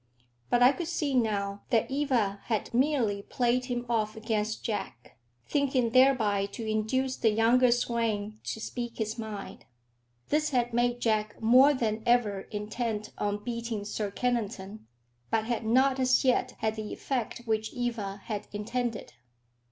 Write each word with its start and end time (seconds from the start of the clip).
But 0.49 0.63
I 0.63 0.71
could 0.71 0.87
see 0.87 1.13
now 1.13 1.61
that 1.69 1.91
Eva 1.91 2.39
had 2.45 2.73
merely 2.73 3.21
played 3.21 3.65
him 3.65 3.85
off 3.87 4.15
against 4.15 4.63
Jack, 4.63 5.15
thinking 5.47 5.91
thereby 5.91 6.47
to 6.53 6.65
induce 6.67 7.15
the 7.15 7.29
younger 7.29 7.71
swain 7.71 8.39
to 8.45 8.59
speak 8.59 8.97
his 8.97 9.19
mind. 9.19 9.65
This 10.29 10.49
had 10.49 10.73
made 10.73 11.01
Jack 11.01 11.39
more 11.39 11.75
than 11.75 12.01
ever 12.07 12.41
intent 12.49 13.13
on 13.19 13.43
beating 13.43 13.85
Sir 13.85 14.09
Kennington, 14.09 14.87
but 15.29 15.45
had 15.45 15.67
not 15.67 15.99
as 15.99 16.25
yet 16.25 16.55
had 16.57 16.77
the 16.77 16.91
effect 16.91 17.43
which 17.45 17.71
Eva 17.71 18.21
had 18.25 18.47
intended. 18.51 19.13